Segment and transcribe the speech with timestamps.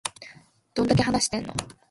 [0.73, 1.53] どんだけ話してんの